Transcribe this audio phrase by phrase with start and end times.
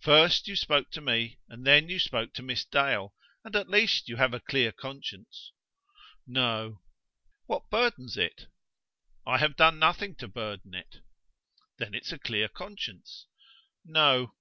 [0.00, 4.08] "First you spoke to me, and then you spoke to Miss Dale; and at least
[4.08, 5.52] you have a clear conscience."
[6.26, 6.82] "No."
[7.46, 8.46] "What burdens it?"
[9.24, 10.96] "I have done nothing to burden it."
[11.78, 13.26] "Then it's a clear conscience."
[13.84, 14.34] "No."